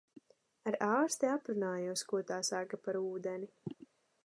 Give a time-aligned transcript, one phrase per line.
[0.71, 3.55] Ar ārsti aprunājos, ko tā saka par ūdeni.